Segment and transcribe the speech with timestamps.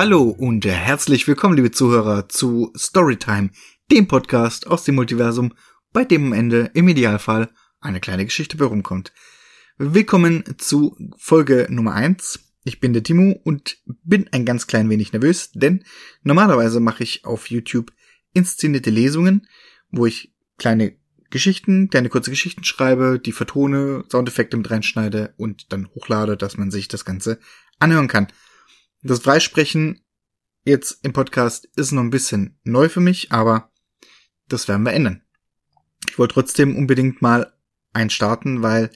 [0.00, 3.50] Hallo und herzlich willkommen, liebe Zuhörer, zu Storytime,
[3.90, 5.54] dem Podcast aus dem Multiversum,
[5.92, 7.50] bei dem am Ende im Idealfall
[7.80, 9.12] eine kleine Geschichte herumkommt.
[9.76, 12.38] Willkommen zu Folge Nummer eins.
[12.62, 15.82] Ich bin der Timo und bin ein ganz klein wenig nervös, denn
[16.22, 17.90] normalerweise mache ich auf YouTube
[18.32, 19.48] inszenierte Lesungen,
[19.90, 20.94] wo ich kleine
[21.30, 26.70] Geschichten, kleine kurze Geschichten schreibe, die vertone, Soundeffekte mit reinschneide und dann hochlade, dass man
[26.70, 27.40] sich das Ganze
[27.80, 28.28] anhören kann.
[29.02, 30.00] Das Freisprechen
[30.64, 33.70] jetzt im Podcast ist noch ein bisschen neu für mich, aber
[34.48, 35.22] das werden wir ändern.
[36.08, 37.52] Ich wollte trotzdem unbedingt mal
[37.92, 38.90] einstarten, weil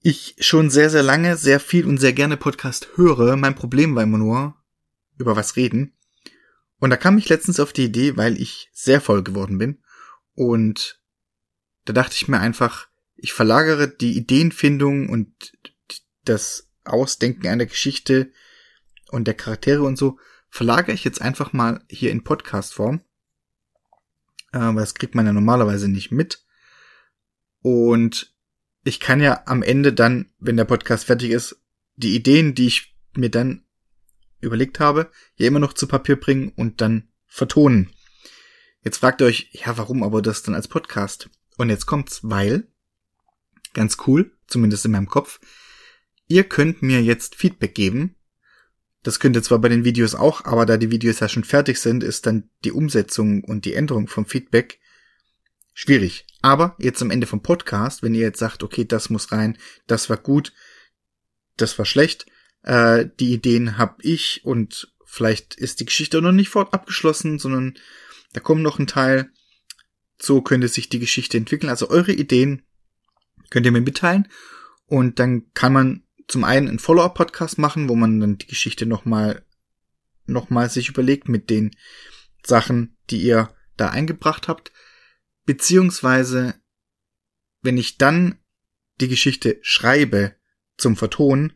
[0.00, 3.36] ich schon sehr, sehr lange, sehr viel und sehr gerne Podcast höre.
[3.36, 4.56] Mein Problem war immer nur,
[5.18, 5.96] über was reden.
[6.78, 9.78] Und da kam ich letztens auf die Idee, weil ich sehr voll geworden bin.
[10.34, 11.00] Und
[11.84, 15.52] da dachte ich mir einfach, ich verlagere die Ideenfindung und
[16.24, 18.32] das Ausdenken einer Geschichte
[19.10, 23.00] und der Charaktere und so, verlagere ich jetzt einfach mal hier in Podcast-Form.
[24.52, 26.44] Äh, weil das kriegt man ja normalerweise nicht mit.
[27.60, 28.34] Und
[28.84, 31.62] ich kann ja am Ende dann, wenn der Podcast fertig ist,
[31.94, 33.64] die Ideen, die ich mir dann
[34.40, 37.90] überlegt habe, ja immer noch zu Papier bringen und dann vertonen.
[38.82, 41.30] Jetzt fragt ihr euch, ja, warum aber das dann als Podcast?
[41.56, 42.66] Und jetzt kommt's, weil,
[43.74, 45.38] ganz cool, zumindest in meinem Kopf,
[46.32, 48.16] ihr könnt mir jetzt Feedback geben.
[49.02, 51.78] Das könnt ihr zwar bei den Videos auch, aber da die Videos ja schon fertig
[51.78, 54.80] sind, ist dann die Umsetzung und die Änderung vom Feedback
[55.74, 56.26] schwierig.
[56.40, 60.08] Aber jetzt am Ende vom Podcast, wenn ihr jetzt sagt, okay, das muss rein, das
[60.08, 60.54] war gut,
[61.58, 62.24] das war schlecht,
[62.62, 67.74] äh, die Ideen hab ich und vielleicht ist die Geschichte noch nicht fort abgeschlossen, sondern
[68.32, 69.30] da kommt noch ein Teil.
[70.18, 71.68] So könnte sich die Geschichte entwickeln.
[71.68, 72.62] Also eure Ideen
[73.50, 74.28] könnt ihr mir mitteilen
[74.86, 79.44] und dann kann man zum einen einen Follow-up-Podcast machen, wo man dann die Geschichte nochmal
[80.26, 81.72] noch mal sich überlegt mit den
[82.44, 84.72] Sachen, die ihr da eingebracht habt.
[85.44, 86.54] Beziehungsweise,
[87.62, 88.38] wenn ich dann
[89.00, 90.34] die Geschichte schreibe
[90.76, 91.54] zum Vertonen,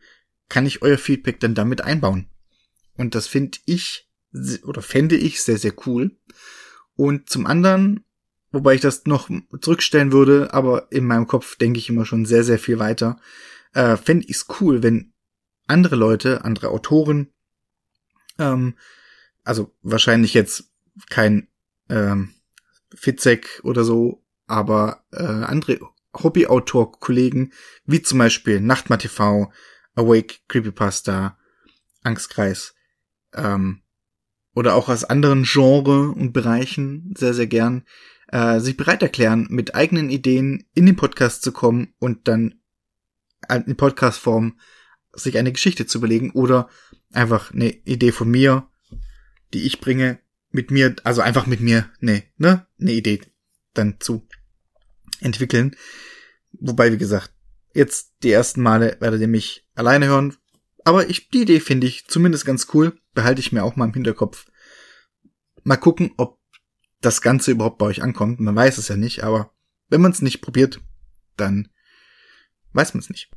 [0.48, 2.28] kann ich euer Feedback dann damit einbauen.
[2.96, 4.08] Und das finde ich
[4.64, 6.16] oder fände ich sehr, sehr cool.
[6.94, 8.04] Und zum anderen,
[8.50, 12.44] wobei ich das noch zurückstellen würde, aber in meinem Kopf denke ich immer schon sehr,
[12.44, 13.20] sehr viel weiter,
[13.76, 15.12] äh, fände ich es cool, wenn
[15.66, 17.32] andere Leute, andere Autoren,
[18.38, 18.76] ähm,
[19.44, 20.72] also wahrscheinlich jetzt
[21.10, 21.48] kein
[21.90, 22.32] ähm,
[22.94, 25.78] Fitzek oder so, aber äh, andere
[26.14, 27.52] Hobbyautor-Kollegen,
[27.84, 29.52] wie zum Beispiel Nachtma TV,
[29.94, 31.38] Awake Creepypasta,
[32.02, 32.74] Angstkreis,
[33.34, 33.82] ähm,
[34.54, 37.84] oder auch aus anderen Genre und Bereichen sehr, sehr gern,
[38.28, 42.54] äh, sich bereit erklären, mit eigenen Ideen in den Podcast zu kommen und dann
[43.48, 44.58] in Podcast-Form
[45.12, 46.68] sich eine Geschichte zu überlegen oder
[47.12, 48.68] einfach eine Idee von mir,
[49.52, 50.18] die ich bringe,
[50.50, 53.20] mit mir, also einfach mit mir, ne, ne, eine Idee
[53.74, 54.26] dann zu
[55.20, 55.76] entwickeln.
[56.52, 57.32] Wobei, wie gesagt,
[57.74, 60.36] jetzt die ersten Male werdet ihr mich alleine hören.
[60.84, 62.98] Aber ich, die Idee finde ich zumindest ganz cool.
[63.12, 64.46] Behalte ich mir auch mal im Hinterkopf.
[65.62, 66.40] Mal gucken, ob
[67.00, 68.40] das Ganze überhaupt bei euch ankommt.
[68.40, 69.52] Man weiß es ja nicht, aber
[69.88, 70.80] wenn man es nicht probiert,
[71.36, 71.68] dann
[72.76, 73.30] weiß man es nicht.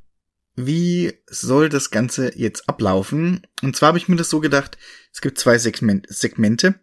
[0.56, 3.48] Wie soll das Ganze jetzt ablaufen?
[3.62, 4.78] Und zwar habe ich mir das so gedacht,
[5.14, 6.80] es gibt zwei Segment Segmente.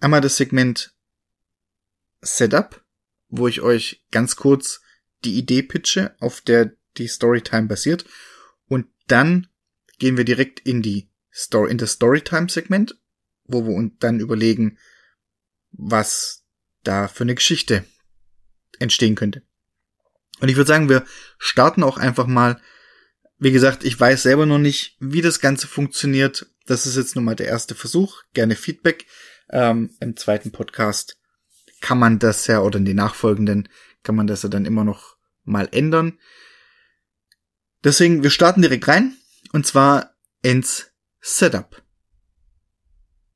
[0.00, 0.96] Einmal das Segment
[2.22, 2.82] Setup,
[3.28, 4.80] wo ich euch ganz kurz
[5.24, 8.04] die Idee pitche, auf der die Storytime basiert.
[8.66, 9.48] Und dann
[9.98, 12.98] gehen wir direkt in die Story, in das Storytime-Segment,
[13.44, 14.78] wo wir uns dann überlegen,
[15.70, 16.44] was
[16.82, 17.84] da für eine Geschichte
[18.78, 19.42] entstehen könnte.
[20.40, 21.04] Und ich würde sagen, wir
[21.38, 22.60] starten auch einfach mal.
[23.38, 26.46] Wie gesagt, ich weiß selber noch nicht, wie das Ganze funktioniert.
[26.66, 28.22] Das ist jetzt nun mal der erste Versuch.
[28.34, 29.06] Gerne Feedback.
[29.50, 31.16] Ähm, Im zweiten Podcast
[31.80, 33.68] kann man das ja, oder in den nachfolgenden,
[34.04, 36.18] kann man das ja dann immer noch mal ändern.
[37.82, 39.16] Deswegen, wir starten direkt rein.
[39.52, 41.82] Und zwar ins Setup.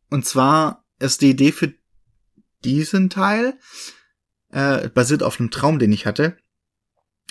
[0.09, 1.75] Und zwar ist die Idee für
[2.65, 3.59] diesen Teil
[4.51, 6.39] äh, basiert auf einem Traum, den ich hatte.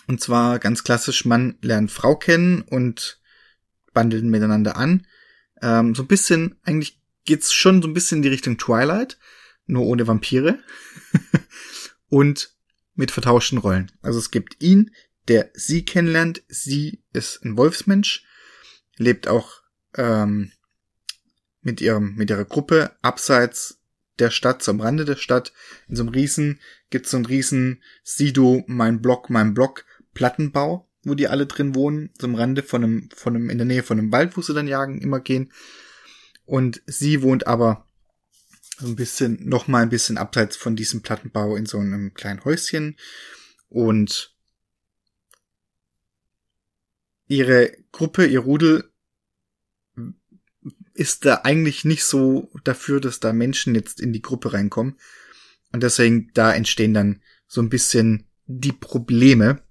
[0.07, 3.19] Und zwar ganz klassisch, man lernt Frau kennen und
[3.93, 5.07] bandelt miteinander an.
[5.61, 9.17] Ähm, so ein bisschen, eigentlich geht's schon so ein bisschen in die Richtung Twilight,
[9.65, 10.59] nur ohne Vampire.
[12.09, 12.51] und
[12.93, 13.91] mit vertauschten Rollen.
[14.01, 14.91] Also es gibt ihn,
[15.27, 16.43] der sie kennenlernt.
[16.47, 18.23] Sie ist ein Wolfsmensch,
[18.97, 19.61] lebt auch
[19.95, 20.51] ähm,
[21.61, 23.79] mit ihrem mit ihrer Gruppe abseits
[24.19, 25.51] der Stadt, zum Rande der Stadt,
[25.89, 29.85] in so einem riesen, gibt's so einen riesen Sido, mein Block, mein Block,
[30.15, 33.83] Plattenbau, wo die alle drin wohnen, zum Rande von einem, von einem, in der Nähe
[33.83, 35.51] von einem Wald, wo sie dann jagen, immer gehen.
[36.45, 37.87] Und sie wohnt aber
[38.79, 42.43] so ein bisschen, noch mal ein bisschen abseits von diesem Plattenbau in so einem kleinen
[42.43, 42.97] Häuschen.
[43.69, 44.35] Und
[47.27, 48.91] ihre Gruppe, ihr Rudel
[50.93, 54.97] ist da eigentlich nicht so dafür, dass da Menschen jetzt in die Gruppe reinkommen.
[55.71, 59.61] Und deswegen, da entstehen dann so ein bisschen die Probleme.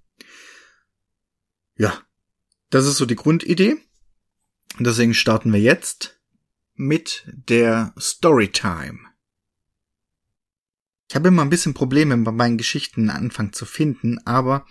[1.77, 2.01] Ja,
[2.69, 3.77] das ist so die Grundidee.
[4.77, 6.19] Und deswegen starten wir jetzt
[6.73, 8.99] mit der Storytime.
[11.09, 14.65] Ich habe immer ein bisschen Probleme bei meinen Geschichten Anfang zu finden, aber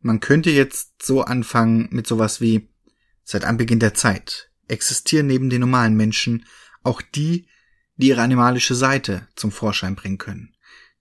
[0.00, 2.68] man könnte jetzt so anfangen mit sowas wie
[3.24, 6.46] seit Anbeginn der Zeit existieren neben den normalen Menschen
[6.82, 7.48] auch die,
[7.96, 10.54] die ihre animalische Seite zum Vorschein bringen können,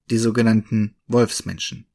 [0.10, 1.89] die sogenannten Wolfsmenschen.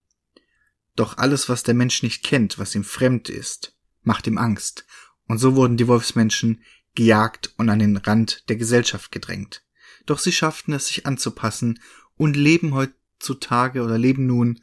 [0.97, 4.87] Doch alles, was der Mensch nicht kennt, was ihm fremd ist, macht ihm Angst,
[5.27, 6.63] und so wurden die Wolfsmenschen
[6.95, 9.65] gejagt und an den Rand der Gesellschaft gedrängt.
[10.07, 11.81] Doch sie schafften es, sich anzupassen
[12.17, 14.61] und leben heutzutage oder leben nun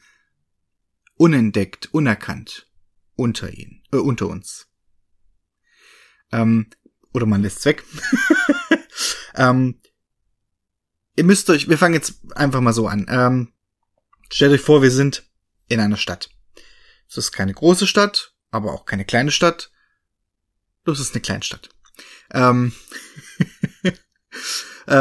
[1.16, 2.68] unentdeckt, unerkannt
[3.16, 4.68] unter ihnen, äh, unter uns.
[6.32, 6.68] Ähm,
[7.14, 7.84] oder man lässt's weg.
[9.36, 9.82] ähm,
[11.16, 13.06] ihr müsst euch, wir fangen jetzt einfach mal so an.
[13.10, 13.54] Ähm,
[14.32, 15.30] stellt euch vor, wir sind
[15.72, 16.30] in einer Stadt.
[17.10, 19.72] Es ist keine große Stadt, aber auch keine kleine Stadt.
[20.86, 21.70] Das ist eine Kleinstadt.
[22.32, 22.74] Ähm,
[23.84, 23.92] äh,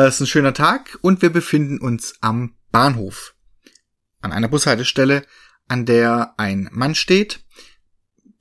[0.06, 3.34] es ist ein schöner Tag und wir befinden uns am Bahnhof.
[4.20, 5.26] An einer Bushaltestelle,
[5.68, 7.44] an der ein Mann steht.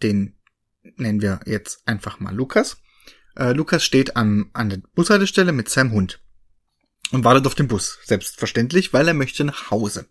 [0.04, 0.38] Den
[0.96, 2.78] nennen wir jetzt einfach mal Lukas.
[3.36, 6.22] Äh, Lukas steht am, an der Bushaltestelle mit seinem Hund
[7.12, 8.00] und wartet auf den Bus.
[8.04, 10.08] Selbstverständlich, weil er möchte nach Hause.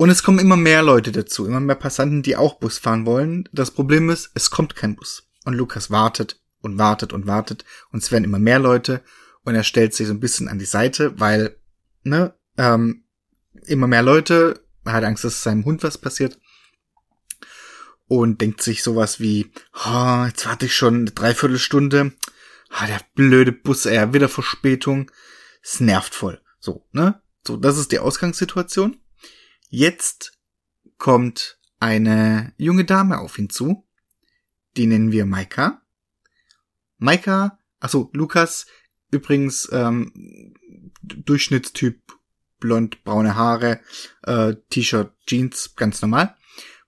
[0.00, 3.46] Und es kommen immer mehr Leute dazu, immer mehr Passanten, die auch Bus fahren wollen.
[3.52, 5.28] Das Problem ist, es kommt kein Bus.
[5.44, 9.02] Und Lukas wartet und wartet und wartet und es werden immer mehr Leute
[9.42, 11.54] und er stellt sich so ein bisschen an die Seite, weil,
[12.02, 13.04] ne, ähm,
[13.66, 16.38] immer mehr Leute, er hat Angst, dass seinem Hund was passiert
[18.06, 19.52] und denkt sich sowas wie,
[19.84, 22.12] oh, jetzt warte ich schon eine Dreiviertelstunde,
[22.70, 25.10] ah, der blöde Bus, er wieder Verspätung,
[25.62, 26.40] es nervt voll.
[26.58, 27.20] So, ne?
[27.46, 28.96] So, das ist die Ausgangssituation.
[29.72, 30.36] Jetzt
[30.98, 33.86] kommt eine junge Dame auf ihn zu.
[34.76, 35.80] Die nennen wir Maika.
[36.98, 38.66] Maika, also Lukas,
[39.12, 40.54] übrigens ähm,
[41.02, 42.02] Durchschnittstyp,
[42.58, 43.80] blond, braune Haare,
[44.24, 46.36] äh, T-Shirt, Jeans, ganz normal.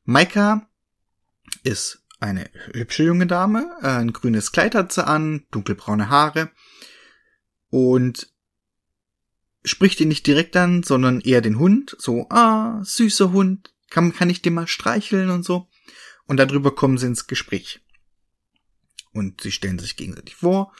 [0.02, 0.69] Maika
[1.62, 6.50] ist eine hübsche junge Dame, äh, ein grünes Kleid hat sie an, dunkelbraune Haare
[7.70, 8.31] und
[9.64, 14.30] spricht ihn nicht direkt an, sondern eher den Hund, so, ah, süßer Hund, kann, kann
[14.30, 15.68] ich den mal streicheln und so.
[16.26, 17.80] Und darüber kommen sie ins Gespräch.
[19.12, 20.72] Und sie stellen sich gegenseitig vor.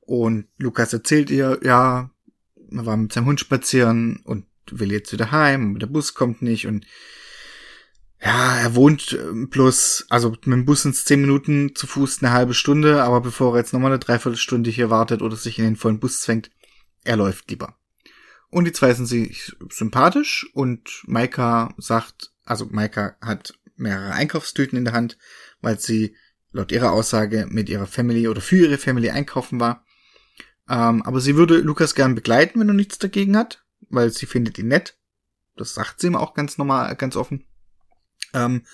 [0.00, 2.10] Und Lukas erzählt ihr, ja,
[2.70, 6.42] er war mit seinem Hund spazieren und will jetzt wieder heim, und der Bus kommt
[6.42, 6.86] nicht und
[8.20, 9.16] ja, er wohnt
[9.50, 13.20] bloß, ähm, also mit dem Bus ins zehn Minuten, zu Fuß eine halbe Stunde, aber
[13.20, 16.50] bevor er jetzt nochmal eine Dreiviertelstunde hier wartet oder sich in den vollen Bus zwängt,
[17.04, 17.77] er läuft lieber.
[18.50, 24.84] Und die zwei sind sich sympathisch und Maika sagt, also Maika hat mehrere Einkaufstüten in
[24.84, 25.18] der Hand,
[25.60, 26.16] weil sie
[26.50, 29.84] laut ihrer Aussage mit ihrer Family oder für ihre Family einkaufen war.
[30.68, 34.58] Ähm, aber sie würde Lukas gern begleiten, wenn er nichts dagegen hat, weil sie findet
[34.58, 34.98] ihn nett.
[35.56, 37.44] Das sagt sie ihm auch ganz normal, ganz offen.
[38.32, 38.64] Ähm,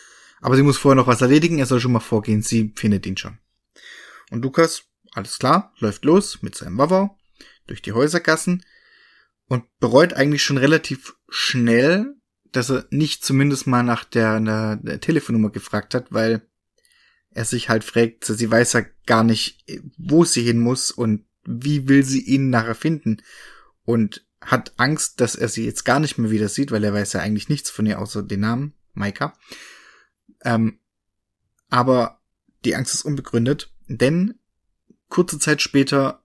[0.40, 3.16] aber sie muss vorher noch was erledigen, er soll schon mal vorgehen, sie findet ihn
[3.16, 3.38] schon.
[4.30, 7.16] Und Lukas, alles klar, läuft los mit seinem Wawau
[7.66, 8.64] durch die Häusergassen
[9.54, 12.16] und bereut eigentlich schon relativ schnell,
[12.50, 16.42] dass er nicht zumindest mal nach der, der, der Telefonnummer gefragt hat, weil
[17.30, 19.64] er sich halt fragt, sie weiß ja gar nicht,
[19.96, 23.18] wo sie hin muss und wie will sie ihn nachher finden
[23.84, 27.12] und hat Angst, dass er sie jetzt gar nicht mehr wieder sieht, weil er weiß
[27.12, 28.74] ja eigentlich nichts von ihr außer den Namen.
[28.92, 29.34] Maika.
[30.42, 30.80] Ähm,
[31.70, 32.20] aber
[32.64, 34.34] die Angst ist unbegründet, denn
[35.08, 36.24] kurze Zeit später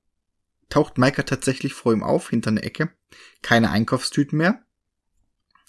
[0.69, 2.89] taucht Maika tatsächlich vor ihm auf, hinter einer Ecke.
[3.42, 4.63] Keine Einkaufstüten mehr.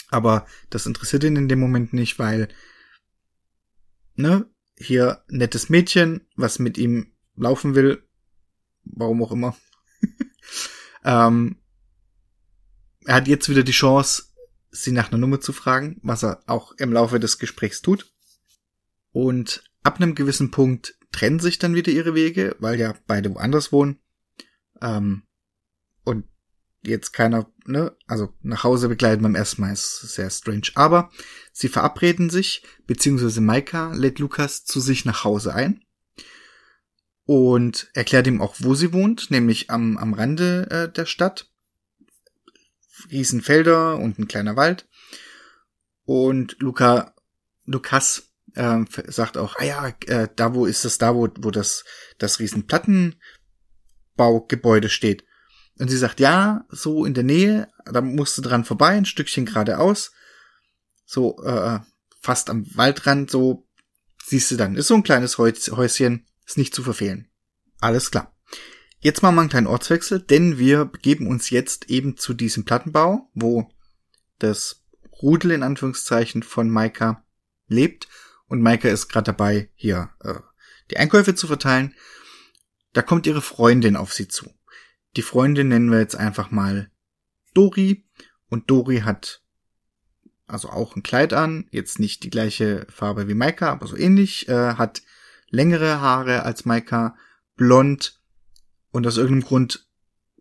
[0.08, 2.48] Aber das interessiert ihn in dem Moment nicht, weil,
[4.14, 8.02] ne, hier nettes Mädchen, was mit ihm laufen will,
[8.84, 9.56] warum auch immer.
[11.04, 11.58] ähm,
[13.04, 14.24] er hat jetzt wieder die Chance,
[14.70, 18.12] sie nach einer Nummer zu fragen, was er auch im Laufe des Gesprächs tut.
[19.12, 23.72] Und ab einem gewissen Punkt trennen sich dann wieder ihre Wege, weil ja beide woanders
[23.72, 23.98] wohnen.
[24.80, 25.24] Ähm,
[26.82, 30.68] jetzt keiner, ne, also nach Hause begleiten beim ersten Mal ist sehr strange.
[30.74, 31.10] Aber
[31.52, 35.84] sie verabreden sich, beziehungsweise Maika lädt Lukas zu sich nach Hause ein.
[37.30, 41.48] und erklärt ihm auch, wo sie wohnt, nämlich am, am Rande äh, der Stadt.
[43.08, 44.88] Riesenfelder und ein kleiner Wald.
[46.04, 47.14] Und Luca,
[47.66, 51.84] Lukas äh, sagt auch, ah ja, äh, da wo ist es da, wo, wo das,
[52.18, 55.24] das Riesenplattenbaugebäude steht.
[55.80, 59.46] Und sie sagt, ja, so in der Nähe, da musst du dran vorbei, ein Stückchen
[59.46, 60.12] geradeaus.
[61.06, 61.80] So, äh,
[62.20, 63.66] fast am Waldrand, so
[64.22, 64.76] siehst du dann.
[64.76, 67.28] Ist so ein kleines Häuschen, ist nicht zu verfehlen.
[67.80, 68.36] Alles klar.
[68.98, 73.30] Jetzt machen wir einen kleinen Ortswechsel, denn wir begeben uns jetzt eben zu diesem Plattenbau,
[73.32, 73.70] wo
[74.38, 74.82] das
[75.22, 77.24] Rudel in Anführungszeichen von Maika
[77.68, 78.06] lebt
[78.48, 80.34] und Maika ist gerade dabei, hier äh,
[80.90, 81.94] die Einkäufe zu verteilen.
[82.92, 84.52] Da kommt ihre Freundin auf sie zu.
[85.16, 86.90] Die Freundin nennen wir jetzt einfach mal
[87.54, 88.04] Dori
[88.48, 89.42] und Dori hat
[90.46, 94.48] also auch ein Kleid an, jetzt nicht die gleiche Farbe wie Maika, aber so ähnlich,
[94.48, 95.02] äh, hat
[95.48, 97.16] längere Haare als Maika,
[97.56, 98.20] blond
[98.90, 99.88] und aus irgendeinem Grund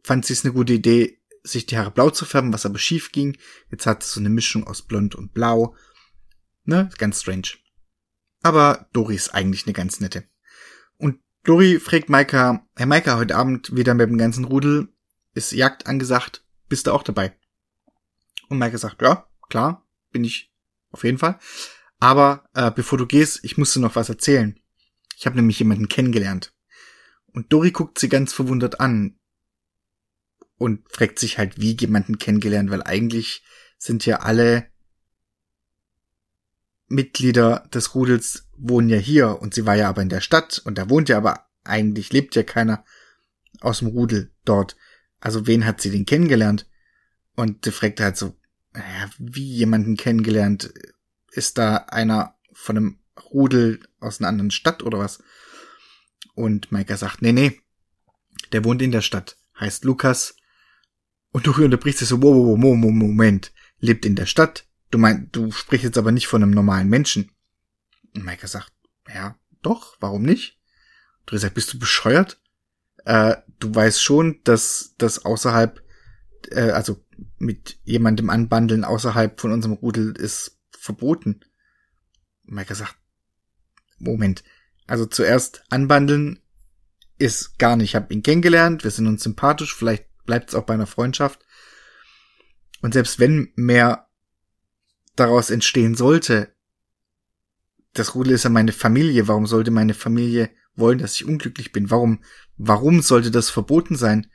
[0.03, 3.11] fand sie es eine gute Idee, sich die Haare blau zu färben, was aber schief
[3.11, 3.37] ging.
[3.71, 5.75] Jetzt hat sie so eine Mischung aus blond und blau.
[6.63, 7.49] Ne, ganz strange.
[8.41, 10.28] Aber Dori ist eigentlich eine ganz nette.
[11.43, 14.89] Dori fragt Maika, Herr Maika, heute Abend wieder mit dem ganzen Rudel,
[15.33, 17.33] ist Jagd angesagt, bist du auch dabei?
[18.49, 20.51] Und Maika sagt, ja, klar, bin ich
[20.91, 21.39] auf jeden Fall.
[21.99, 24.59] Aber äh, bevor du gehst, ich musste noch was erzählen.
[25.17, 26.53] Ich habe nämlich jemanden kennengelernt.
[27.27, 29.17] Und Dori guckt sie ganz verwundert an
[30.57, 33.43] und fragt sich halt, wie jemanden kennengelernt, weil eigentlich
[33.77, 34.69] sind ja alle
[36.89, 40.77] Mitglieder des Rudels wohnen ja hier und sie war ja aber in der Stadt und
[40.77, 42.83] da wohnt ja aber eigentlich lebt ja keiner
[43.61, 44.75] aus dem Rudel dort.
[45.19, 46.67] Also wen hat sie denn kennengelernt?
[47.35, 48.35] Und sie fragt halt so,
[48.73, 50.73] naja, wie jemanden kennengelernt?
[51.31, 52.99] Ist da einer von einem
[53.31, 55.23] Rudel aus einer anderen Stadt oder was?
[56.35, 57.61] Und Maika sagt, nee, nee,
[58.51, 60.35] der wohnt in der Stadt, heißt Lukas.
[61.31, 65.35] Und du unterbrichst es so, wow, wow, wow, Moment, lebt in der Stadt, Du meinst,
[65.35, 67.31] du sprichst jetzt aber nicht von einem normalen Menschen.
[68.15, 68.71] Und Maika sagt,
[69.07, 70.59] ja, doch, warum nicht?
[71.25, 72.41] Du sagt, bist du bescheuert?
[73.05, 75.83] Äh, du weißt schon, dass das außerhalb,
[76.49, 77.03] äh, also
[77.37, 81.41] mit jemandem anbandeln außerhalb von unserem Rudel ist verboten.
[82.43, 82.97] Maika sagt,
[83.99, 84.43] Moment,
[84.87, 86.41] also zuerst anbandeln
[87.19, 87.89] ist gar nicht.
[87.89, 91.45] Ich habe ihn kennengelernt, wir sind uns sympathisch, vielleicht bleibt es auch bei einer Freundschaft.
[92.81, 94.08] Und selbst wenn mehr
[95.19, 96.53] daraus entstehen sollte,
[97.93, 101.89] das Rudel ist ja meine Familie, warum sollte meine Familie wollen, dass ich unglücklich bin?
[101.89, 102.23] Warum,
[102.57, 104.27] warum sollte das verboten sein?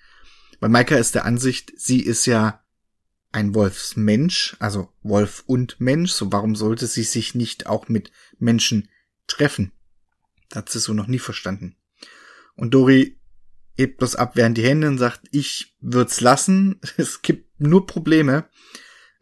[0.60, 2.64] Weil Maika ist der Ansicht, sie ist ja
[3.32, 8.88] ein Wolfsmensch, also Wolf und Mensch, so warum sollte sie sich nicht auch mit Menschen
[9.26, 9.72] treffen?
[10.48, 11.76] Das hat sie so noch nie verstanden.
[12.54, 13.18] Und Dori
[13.76, 18.48] hebt bloß abwehrend die Hände und sagt, ich würd's lassen, es gibt nur Probleme.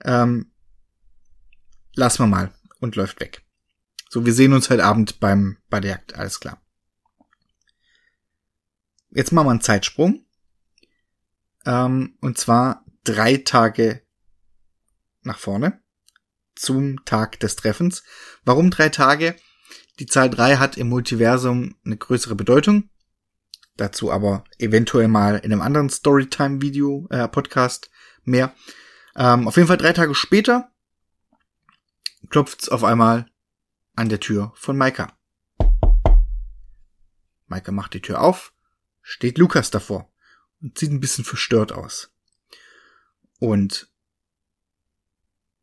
[0.04, 0.51] Ähm,
[1.94, 3.42] lass wir mal und läuft weg.
[4.08, 6.60] So, wir sehen uns heute Abend beim, bei der Jagd, alles klar.
[9.10, 10.26] Jetzt machen wir einen Zeitsprung.
[11.64, 14.02] Ähm, und zwar drei Tage
[15.22, 15.80] nach vorne
[16.54, 18.02] zum Tag des Treffens.
[18.44, 19.36] Warum drei Tage?
[19.98, 22.90] Die Zahl drei hat im Multiversum eine größere Bedeutung.
[23.76, 27.90] Dazu aber eventuell mal in einem anderen Storytime-Video, äh, Podcast
[28.24, 28.54] mehr.
[29.16, 30.71] Ähm, auf jeden Fall drei Tage später
[32.28, 33.26] klopft's auf einmal
[33.94, 35.16] an der Tür von Maika.
[37.46, 38.52] Maika macht die Tür auf,
[39.02, 40.10] steht Lukas davor
[40.60, 42.10] und sieht ein bisschen verstört aus.
[43.38, 43.90] Und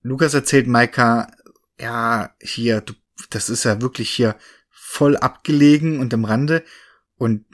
[0.02, 1.32] Lukas erzählt Maika,
[1.80, 2.94] ja, hier, du,
[3.30, 4.36] das ist ja wirklich hier
[4.70, 6.64] voll abgelegen und am Rande.
[7.16, 7.46] Und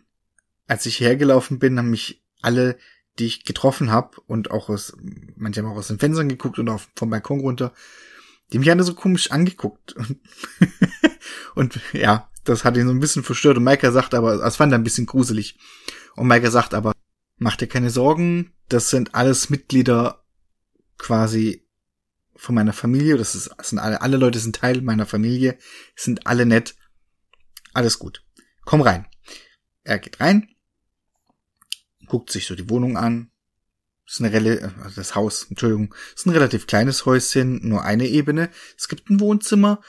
[0.68, 2.78] als ich hergelaufen bin, haben mich alle,
[3.20, 4.96] die ich getroffen habe und auch aus,
[5.36, 7.74] manche haben auch aus den Fenstern geguckt und auch vom Balkon runter,
[8.52, 9.96] die mich alle so komisch angeguckt.
[11.56, 13.58] Und, ja, das hat ihn so ein bisschen verstört.
[13.58, 15.58] Und Maika sagt aber, es fand er ein bisschen gruselig.
[16.16, 16.94] Und Maika sagt aber,
[17.38, 20.24] mach dir keine Sorgen, das sind alles Mitglieder
[20.98, 21.68] quasi
[22.36, 23.18] von meiner Familie.
[23.18, 25.58] Das, ist, das sind alle, alle Leute sind Teil meiner Familie,
[25.96, 26.76] sind alle nett.
[27.74, 28.24] Alles gut.
[28.64, 29.08] Komm rein.
[29.84, 30.50] Er geht rein,
[32.08, 33.30] guckt sich so die Wohnung an,
[34.08, 38.50] ist eine Rel also das Haus, Entschuldigung, ist ein relativ kleines Häuschen, nur eine Ebene.
[38.78, 39.82] Es gibt ein Wohnzimmer,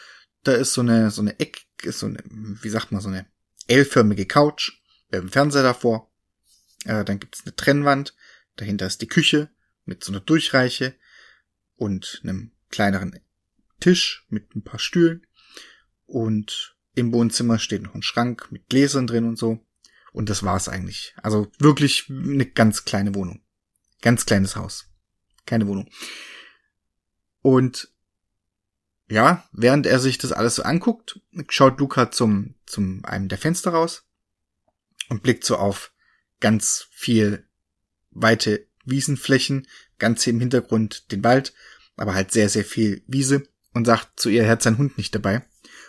[0.42, 3.26] da ist so eine, so eine Eck, ist so eine, wie sagt man, so eine
[3.66, 4.80] L-förmige Couch,
[5.10, 6.10] mit einem Fernseher davor.
[6.84, 8.14] Äh, dann gibt's eine Trennwand,
[8.56, 9.50] dahinter ist die Küche
[9.84, 10.94] mit so einer Durchreiche
[11.76, 13.18] und einem kleineren
[13.80, 15.26] Tisch mit ein paar Stühlen.
[16.06, 19.64] Und im Wohnzimmer steht noch ein Schrank mit Gläsern drin und so.
[20.12, 21.14] Und das war's eigentlich.
[21.22, 23.42] Also wirklich eine ganz kleine Wohnung.
[24.06, 24.86] Ganz kleines Haus.
[25.46, 25.90] Keine Wohnung.
[27.42, 27.88] Und
[29.08, 33.72] ja, während er sich das alles so anguckt, schaut Luca zum, zum einem der Fenster
[33.72, 34.04] raus
[35.08, 35.92] und blickt so auf
[36.38, 37.48] ganz viel
[38.10, 39.66] weite Wiesenflächen,
[39.98, 41.52] ganz im Hintergrund den Wald,
[41.96, 43.42] aber halt sehr, sehr viel Wiese
[43.74, 45.44] und sagt zu ihr, er hat seinen Hund nicht dabei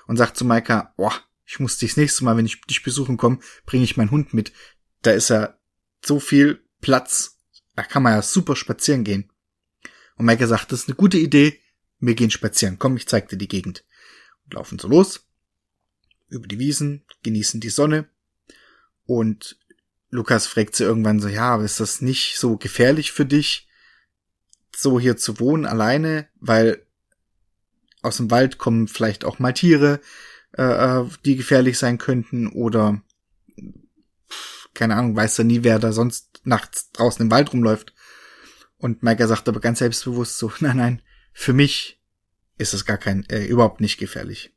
[0.08, 1.14] und sagt zu Maika, boah,
[1.46, 4.34] ich muss dich das nächste Mal, wenn ich dich besuchen komme, bringe ich meinen Hund
[4.34, 4.54] mit.
[5.04, 5.60] Da ist er
[6.04, 7.37] so viel Platz,
[7.78, 9.30] da kann man ja super spazieren gehen.
[10.16, 11.62] Und Maika sagt, das ist eine gute Idee,
[12.00, 12.80] wir gehen spazieren.
[12.80, 13.86] Komm, ich zeig dir die Gegend.
[14.44, 15.28] Und laufen so los.
[16.28, 18.10] Über die Wiesen, genießen die Sonne.
[19.06, 19.60] Und
[20.10, 23.70] Lukas fragt sie irgendwann so, ja, aber ist das nicht so gefährlich für dich,
[24.76, 26.28] so hier zu wohnen alleine?
[26.40, 26.84] Weil
[28.02, 30.02] aus dem Wald kommen vielleicht auch mal Tiere,
[30.58, 33.04] äh, äh die gefährlich sein könnten oder
[34.78, 37.94] keine Ahnung, weiß er nie, wer da sonst nachts draußen im Wald rumläuft.
[38.78, 41.02] Und Micah sagt aber ganz selbstbewusst so, nein, nein,
[41.34, 42.02] für mich
[42.58, 44.56] ist es gar kein, äh, überhaupt nicht gefährlich.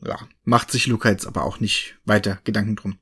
[0.00, 2.98] Ja, macht sich Luca jetzt aber auch nicht weiter Gedanken drum.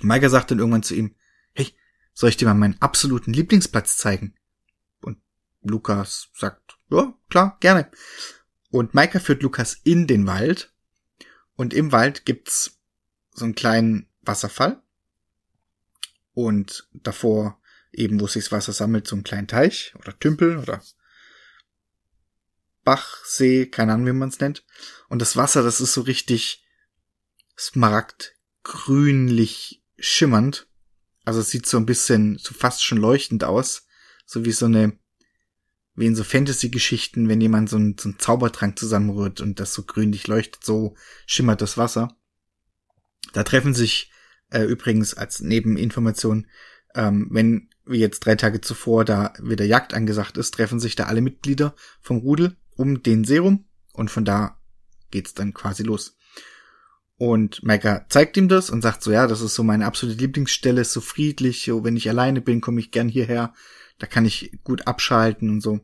[0.00, 1.14] Micah sagt dann irgendwann zu ihm,
[1.54, 1.74] hey,
[2.12, 4.34] soll ich dir mal meinen absoluten Lieblingsplatz zeigen?
[5.00, 5.18] Und
[5.62, 7.90] Lukas sagt, ja, klar, gerne.
[8.70, 10.72] Und Micah führt Lukas in den Wald.
[11.56, 12.77] Und im Wald gibt's
[13.38, 14.82] so einen kleinen Wasserfall.
[16.34, 17.60] Und davor
[17.92, 20.82] eben wo sich das Wasser sammelt, so ein kleinen Teich oder Tümpel oder
[22.84, 24.64] Bach, See, keine Ahnung, wie man es nennt.
[25.08, 26.64] Und das Wasser, das ist so richtig
[27.58, 30.68] smaragdgrünlich schimmernd.
[31.24, 33.86] Also es sieht so ein bisschen, so fast schon leuchtend aus.
[34.24, 34.98] So wie so eine,
[35.96, 39.82] wie in so Fantasy-Geschichten, wenn jemand so einen, so einen Zaubertrank zusammenrührt und das so
[39.82, 42.16] grünlich leuchtet, so schimmert das Wasser.
[43.32, 44.10] Da treffen sich
[44.50, 46.46] äh, übrigens als Nebeninformation,
[46.94, 51.04] ähm, wenn wie jetzt drei Tage zuvor da wieder Jagd angesagt ist, treffen sich da
[51.04, 54.60] alle Mitglieder vom Rudel um den Serum und von da
[55.10, 56.16] geht's dann quasi los.
[57.16, 60.82] Und Micah zeigt ihm das und sagt so, ja, das ist so meine absolute Lieblingsstelle,
[60.82, 63.54] ist so friedlich, so, wenn ich alleine bin, komme ich gern hierher,
[63.98, 65.80] da kann ich gut abschalten und so.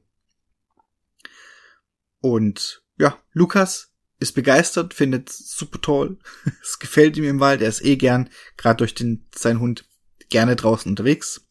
[2.20, 6.18] Und ja, Lukas ist begeistert, findet super toll,
[6.62, 9.87] es gefällt ihm im Wald, er ist eh gern, gerade durch den, sein Hund,
[10.29, 11.46] gerne draußen unterwegs.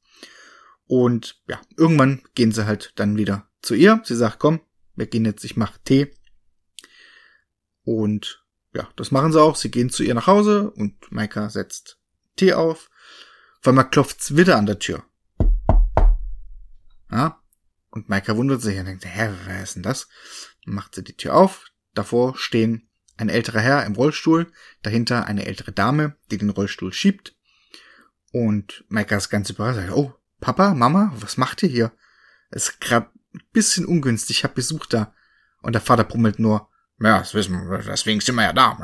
[0.86, 4.02] Und ja, irgendwann gehen sie halt dann wieder zu ihr.
[4.04, 4.60] Sie sagt, komm,
[4.96, 6.14] wir gehen jetzt, ich mach Tee.
[7.84, 9.56] Und ja, das machen sie auch.
[9.56, 12.00] Sie gehen zu ihr nach Hause und Maika setzt
[12.36, 12.90] Tee auf.
[13.60, 15.04] Auf einmal klopft's wieder an der Tür.
[17.12, 17.42] Ja,
[17.90, 20.08] und Maika wundert sich und denkt, hä, wer ist denn das?
[20.66, 21.66] Dann macht sie die Tür auf.
[21.94, 24.52] Davor stehen ein älterer Herr im Rollstuhl,
[24.82, 27.36] dahinter eine ältere Dame, die den Rollstuhl schiebt.
[28.32, 29.92] Und Maika ist ganz überrascht.
[29.92, 31.92] Oh, Papa, Mama, was macht ihr hier?
[32.50, 35.14] Es ist gerade ein bisschen ungünstig, ich hab Besuch da.
[35.62, 38.78] Und der Vater brummelt nur, ja, das wissen wir, deswegen sind wir ja da.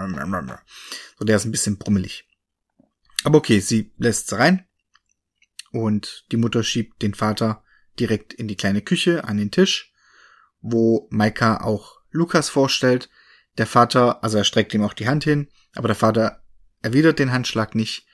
[1.18, 2.28] So, der ist ein bisschen brummelig.
[3.24, 4.66] Aber okay, sie lässt rein.
[5.72, 7.64] Und die Mutter schiebt den Vater
[8.00, 9.94] direkt in die kleine Küche an den Tisch,
[10.62, 13.10] wo Maika auch Lukas vorstellt.
[13.58, 16.44] Der Vater, also er streckt ihm auch die Hand hin, aber der Vater
[16.82, 18.06] erwidert den Handschlag nicht,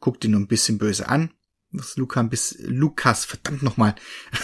[0.00, 1.30] guckt ihn nur ein bisschen böse an
[1.72, 3.94] das Luca ein bisschen, Lukas, verdammt nochmal.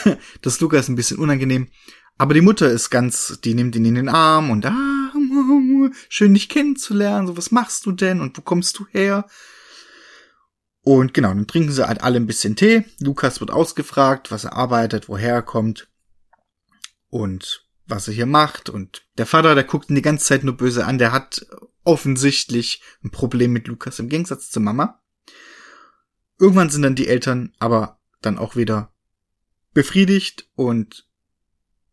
[0.43, 1.69] Das Luca ist ein bisschen unangenehm.
[2.17, 5.13] Aber die Mutter ist ganz, die nimmt ihn in den Arm und ah,
[6.09, 7.27] schön dich kennenzulernen.
[7.27, 9.27] So, was machst du denn und wo kommst du her?
[10.83, 12.85] Und genau, dann trinken sie halt alle ein bisschen Tee.
[13.01, 15.89] Lukas wird ausgefragt, was er arbeitet, woher er kommt
[17.09, 18.71] und was er hier macht.
[18.71, 20.99] Und der Vater, der guckt ihn die ganze Zeit nur böse an.
[20.99, 21.47] Der hat
[21.85, 25.03] offensichtlich ein Problem mit Lukas im Gegensatz zur Mama.
[26.39, 28.93] Irgendwann sind dann die Eltern aber dann auch wieder
[29.73, 31.07] befriedigt und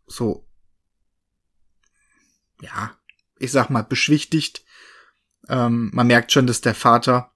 [0.07, 0.47] so,
[2.61, 2.95] ja,
[3.39, 4.63] ich sag mal, beschwichtigt.
[5.49, 7.31] Ähm, man merkt schon, dass der Vater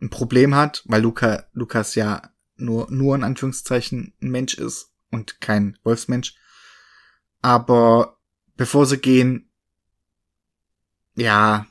[0.00, 5.40] ein Problem hat, weil Luca, Lukas ja nur, nur in Anführungszeichen ein Mensch ist und
[5.40, 6.34] kein Wolfsmensch.
[7.46, 8.18] Aber
[8.56, 9.52] bevor sie gehen,
[11.14, 11.68] ja,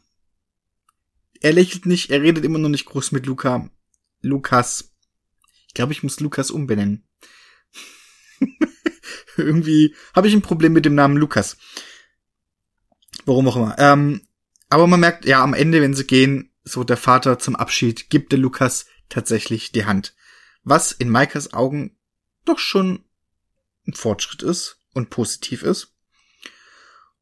[1.42, 3.70] er lächelt nicht, er redet immer noch nicht groß mit Luca.
[4.22, 4.96] Lukas.
[5.68, 7.06] Ich glaube, ich muss Lukas umbenennen.
[9.36, 11.58] Irgendwie habe ich ein Problem mit dem Namen Lukas.
[13.26, 13.76] Warum auch immer.
[13.78, 14.26] Ähm,
[14.70, 18.32] aber man merkt, ja, am Ende, wenn sie gehen, so der Vater zum Abschied, gibt
[18.32, 20.16] der Lukas tatsächlich die Hand.
[20.64, 21.98] Was in Maikas Augen
[22.46, 23.04] doch schon
[23.86, 25.94] ein Fortschritt ist und positiv ist.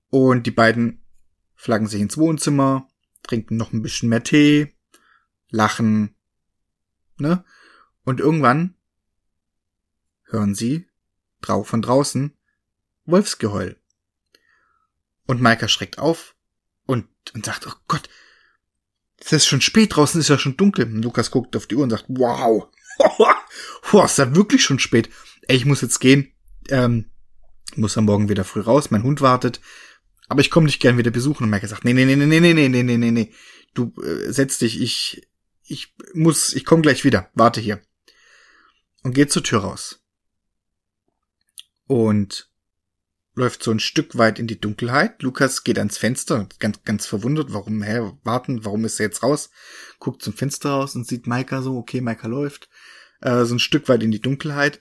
[0.10, 1.04] Und die beiden
[1.56, 2.88] flaggen sich ins Wohnzimmer,
[3.24, 4.74] trinken noch ein bisschen mehr Tee,
[5.50, 6.16] lachen,
[7.18, 7.44] ne?
[8.06, 8.76] Und irgendwann
[10.26, 10.88] hören sie
[11.42, 12.38] drau von draußen
[13.06, 13.78] Wolfsgeheul.
[15.26, 16.36] Und Maika schreckt auf
[16.86, 18.10] und, und sagt, oh Gott,
[19.18, 20.86] es ist schon spät, draußen ist ja schon dunkel.
[20.86, 22.70] Und Lukas guckt auf die Uhr und sagt, wow,
[23.92, 25.10] Boah, ist ja wirklich schon spät.
[25.48, 26.32] Ey, ich muss jetzt gehen.
[26.70, 27.12] Ähm,
[27.78, 29.62] muss am Morgen wieder früh raus, mein Hund wartet.
[30.28, 31.44] Aber ich komme dich gern wieder besuchen.
[31.44, 33.34] Und Maika sagt, nee, nee, nee, nee, nee, nee, nee, nee, nee, nee.
[33.74, 35.28] Du äh, setz dich, ich,
[35.64, 37.30] ich muss, ich komme gleich wieder.
[37.34, 37.82] Warte hier.
[39.04, 40.04] Und geht zur Tür raus.
[41.88, 42.50] Und
[43.36, 45.22] läuft so ein Stück weit in die Dunkelheit.
[45.24, 49.50] Lukas geht ans Fenster, ganz, ganz verwundert, warum, hä, warten, warum ist er jetzt raus?
[50.00, 52.70] Guckt zum Fenster raus und sieht Maika so, okay, Maika läuft,
[53.22, 54.80] äh, so ein Stück weit in die Dunkelheit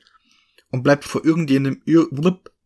[0.70, 1.82] und bleibt vor irgendjemandem,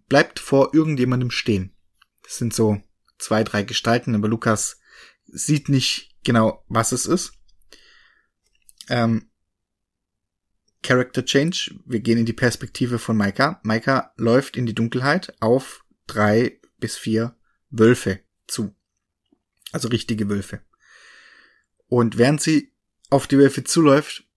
[0.09, 1.75] bleibt vor irgendjemandem stehen.
[2.23, 2.83] Das sind so
[3.19, 4.79] zwei, drei Gestalten, aber Lukas
[5.27, 7.33] sieht nicht genau, was es ist.
[8.89, 9.31] Ähm,
[10.83, 11.75] Character Change.
[11.85, 13.61] Wir gehen in die Perspektive von Maika.
[13.65, 17.37] Maika läuft in die Dunkelheit auf drei bis vier
[17.71, 18.75] Wölfe zu.
[19.73, 20.61] Also richtige Wölfe.
[21.89, 22.73] Und während sie
[23.11, 24.29] auf die Wölfe zuläuft,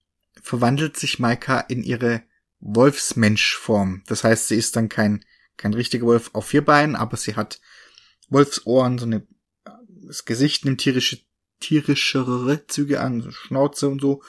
[0.41, 2.23] verwandelt sich Maika in ihre
[2.59, 4.03] Wolfsmenschform.
[4.07, 5.23] Das heißt, sie ist dann kein,
[5.59, 7.61] kein richtiger Wolf auf vier Beinen, aber sie hat
[8.29, 9.27] Wolfsohren, so eine,
[9.87, 11.19] das Gesicht nimmt tierische,
[11.59, 14.23] tierischere Züge an, so Schnauze und so.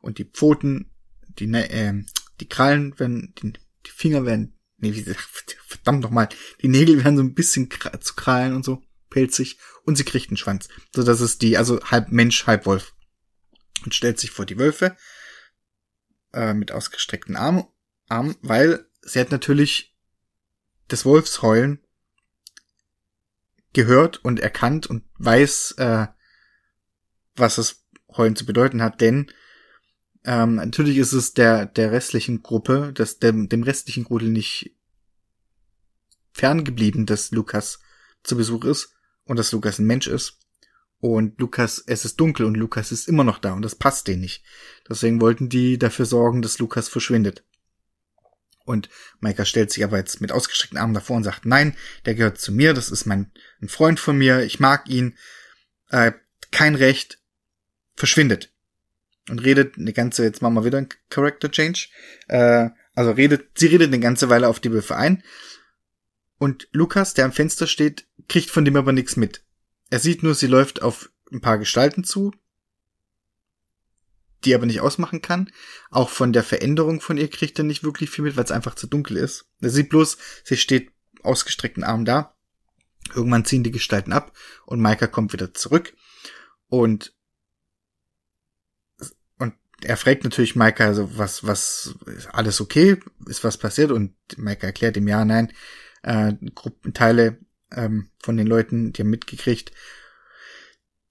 [0.00, 0.90] Und die Pfoten
[1.38, 2.04] die, äh,
[2.40, 5.02] die Krallen werden, die, die Finger werden, nee, wie,
[5.66, 6.28] verdammt nochmal,
[6.62, 7.68] die Nägel werden so ein bisschen
[8.00, 10.68] zu Krallen und so, pelzig, und sie kriegt einen Schwanz.
[10.94, 12.94] So dass es die, also halb Mensch, halb Wolf.
[13.84, 14.96] Und stellt sich vor die Wölfe,
[16.32, 17.64] äh, mit ausgestreckten Armen,
[18.08, 19.96] Armen, weil sie hat natürlich
[20.88, 21.80] das Wolfsheulen
[23.72, 26.06] gehört und erkannt und weiß, äh,
[27.36, 27.84] was das
[28.16, 29.30] Heulen zu bedeuten hat, denn
[30.24, 34.74] ähm, natürlich ist es der, der restlichen Gruppe, das, dem, dem restlichen Grudel nicht
[36.32, 37.80] ferngeblieben, dass Lukas
[38.22, 40.38] zu Besuch ist und dass Lukas ein Mensch ist.
[41.00, 44.20] Und Lukas, es ist dunkel und Lukas ist immer noch da und das passt denen
[44.20, 44.42] nicht.
[44.88, 47.44] Deswegen wollten die dafür sorgen, dass Lukas verschwindet.
[48.68, 52.38] Und Maika stellt sich aber jetzt mit ausgestreckten Armen davor und sagt, nein, der gehört
[52.38, 55.16] zu mir, das ist mein ein Freund von mir, ich mag ihn,
[55.88, 56.12] äh,
[56.50, 57.18] kein Recht,
[57.96, 58.52] verschwindet.
[59.30, 61.88] Und redet eine ganze, jetzt machen wir wieder ein Character Change,
[62.28, 65.22] äh, also redet, sie redet eine ganze Weile auf die Wölfe ein.
[66.36, 69.44] Und Lukas, der am Fenster steht, kriegt von dem aber nichts mit.
[69.88, 72.32] Er sieht nur, sie läuft auf ein paar Gestalten zu,
[74.44, 75.50] die aber nicht ausmachen kann.
[75.90, 78.74] Auch von der Veränderung von ihr kriegt er nicht wirklich viel mit, weil es einfach
[78.74, 79.46] zu dunkel ist.
[79.60, 82.34] Er sieht bloß, sie steht ausgestreckten Arm da.
[83.14, 85.94] Irgendwann ziehen die Gestalten ab und Maika kommt wieder zurück.
[86.68, 87.14] Und
[89.82, 92.98] er fragt natürlich Maika, also was, was, ist alles okay?
[93.26, 93.90] Ist was passiert?
[93.90, 95.52] Und Maika erklärt ihm, ja, nein,
[96.02, 97.38] äh, Gruppenteile
[97.70, 99.72] ähm, von den Leuten, die haben mitgekriegt,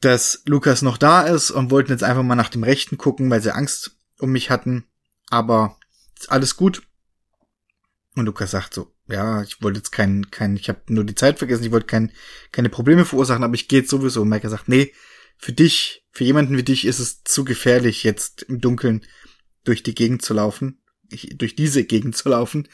[0.02, 3.42] dass Lukas noch da ist und wollten jetzt einfach mal nach dem Rechten gucken, weil
[3.42, 4.86] sie Angst um mich hatten.
[5.30, 5.78] Aber
[6.18, 6.84] ist alles gut.
[8.16, 11.38] Und Lukas sagt so, ja, ich wollte jetzt kein, kein, ich habe nur die Zeit
[11.38, 12.12] vergessen, ich wollte kein,
[12.52, 14.22] keine Probleme verursachen, aber ich gehe jetzt sowieso.
[14.22, 14.94] Und Maika sagt, nee,
[15.38, 19.06] für dich, für jemanden wie dich ist es zu gefährlich, jetzt im Dunkeln
[19.64, 22.68] durch die Gegend zu laufen, ich, durch diese Gegend zu laufen.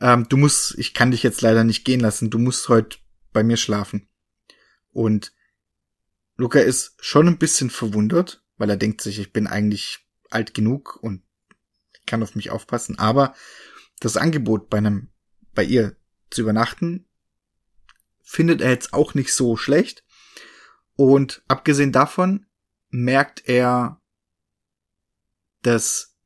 [0.00, 2.98] Ähm, du musst, ich kann dich jetzt leider nicht gehen lassen, du musst heute
[3.32, 4.08] bei mir schlafen.
[4.92, 5.32] Und
[6.40, 10.96] Luca ist schon ein bisschen verwundert, weil er denkt sich, ich bin eigentlich alt genug
[11.02, 11.22] und
[12.06, 13.34] kann auf mich aufpassen, aber
[14.00, 15.10] das Angebot bei einem,
[15.54, 15.96] bei ihr
[16.30, 17.04] zu übernachten,
[18.22, 20.02] findet er jetzt auch nicht so schlecht.
[20.96, 22.46] Und abgesehen davon
[22.88, 24.00] merkt er,
[25.60, 26.16] dass,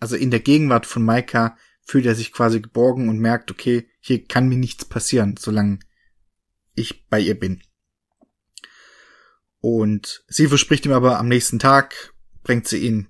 [0.00, 4.24] also in der Gegenwart von Maika fühlt er sich quasi geborgen und merkt, okay, hier
[4.24, 5.78] kann mir nichts passieren, solange
[6.74, 7.62] ich bei ihr bin.
[9.62, 13.08] Und sie verspricht ihm aber am nächsten Tag, bringt sie ihn,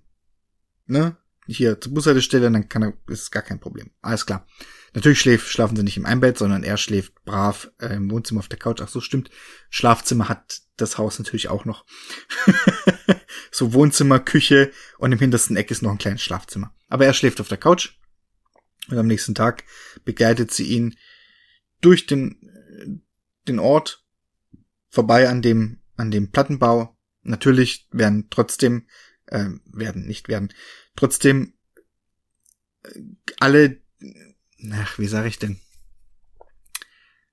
[0.87, 3.91] ne, hier zur Bushaltestelle, dann kann er, ist gar kein Problem.
[4.03, 4.47] Alles klar.
[4.93, 8.49] Natürlich schläft, schlafen sie nicht im Einbett, sondern er schläft brav äh, im Wohnzimmer auf
[8.49, 8.83] der Couch.
[8.83, 9.31] Ach so, stimmt.
[9.71, 11.87] Schlafzimmer hat das Haus natürlich auch noch.
[13.51, 16.75] so Wohnzimmer, Küche und im hintersten Eck ist noch ein kleines Schlafzimmer.
[16.89, 17.95] Aber er schläft auf der Couch
[18.89, 19.65] und am nächsten Tag
[20.05, 20.97] begleitet sie ihn
[21.81, 23.01] durch den,
[23.49, 24.05] den Ort
[24.91, 26.97] vorbei an dem, an dem Plattenbau.
[27.23, 28.87] Natürlich werden trotzdem,
[29.27, 30.53] äh, werden, nicht werden,
[30.97, 31.55] trotzdem
[32.83, 33.01] äh,
[33.39, 33.83] alle
[34.71, 35.59] ach, wie sage ich denn?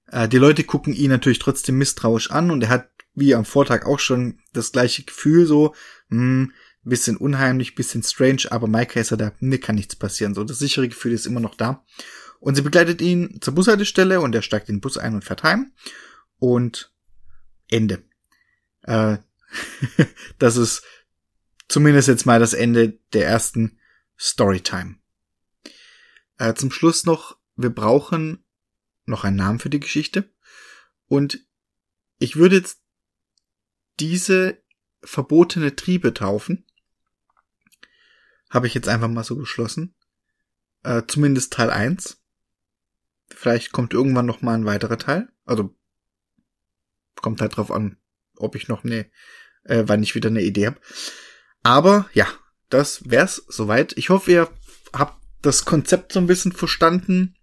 [0.08, 3.86] Äh, die Leute gucken ihn natürlich trotzdem misstrauisch an und er hat wie am Vortag
[3.86, 5.76] auch schon das gleiche Gefühl, so,
[6.10, 6.54] hm,
[6.84, 10.34] bisschen unheimlich, bisschen strange, aber Maika ist ja da, mir kann nichts passieren.
[10.34, 11.86] So, das sichere Gefühl ist immer noch da.
[12.40, 15.44] Und sie begleitet ihn zur Bushaltestelle und er steigt in den Bus ein und fährt
[15.44, 15.74] heim.
[16.38, 16.94] Und
[17.68, 18.02] Ende.
[18.90, 19.20] Äh,
[20.40, 20.84] das ist
[21.68, 23.80] zumindest jetzt mal das Ende der ersten
[24.20, 24.96] Storytime.
[26.38, 28.44] Äh, zum Schluss noch, wir brauchen
[29.06, 30.34] noch einen Namen für die Geschichte.
[31.06, 31.46] Und
[32.18, 32.82] ich würde jetzt
[34.00, 34.62] diese
[35.04, 36.66] verbotene Triebe taufen.
[38.50, 39.96] Habe ich jetzt einfach mal so beschlossen.
[40.84, 42.22] Äh, zumindest Teil 1.
[43.28, 45.32] Vielleicht kommt irgendwann noch mal ein weiterer Teil.
[45.46, 45.76] Also
[47.16, 47.99] kommt halt drauf an,
[48.40, 49.10] ob ich noch ne,
[49.64, 50.80] äh, wann ich wieder eine Idee habe.
[51.64, 52.28] Aber ja,
[52.70, 53.98] das wär's soweit.
[53.98, 54.50] Ich hoffe, ihr
[54.94, 57.36] habt das Konzept so ein bisschen verstanden.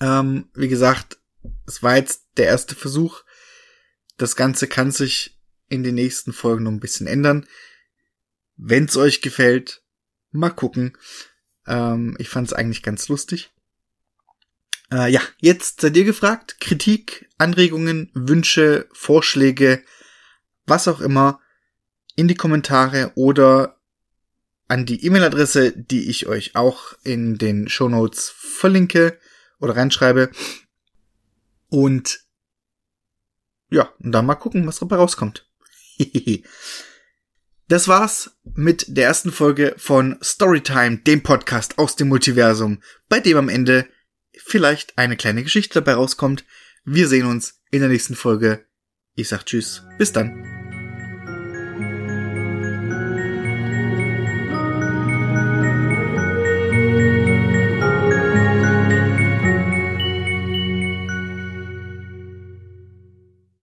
[0.00, 1.18] Ähm, wie gesagt,
[1.66, 3.22] es war jetzt der erste Versuch.
[4.16, 7.46] Das Ganze kann sich in den nächsten Folgen noch ein bisschen ändern.
[8.56, 9.82] Wenn's euch gefällt,
[10.30, 10.96] mal gucken.
[11.66, 13.50] Ähm, ich fand's eigentlich ganz lustig.
[14.90, 16.60] Äh, ja, jetzt seid ihr gefragt.
[16.60, 19.82] Kritik, Anregungen, Wünsche, Vorschläge,
[20.66, 21.40] was auch immer,
[22.16, 23.78] in die Kommentare oder
[24.66, 29.18] an die E-Mail-Adresse, die ich euch auch in den Show Notes verlinke
[29.60, 30.30] oder reinschreibe.
[31.68, 32.20] Und
[33.70, 35.46] ja, und dann mal gucken, was dabei rauskommt.
[37.68, 43.36] das war's mit der ersten Folge von Storytime, dem Podcast aus dem Multiversum, bei dem
[43.36, 43.88] am Ende
[44.44, 46.44] vielleicht eine kleine Geschichte dabei rauskommt.
[46.84, 48.66] Wir sehen uns in der nächsten Folge.
[49.14, 50.57] Ich sag Tschüss, bis dann.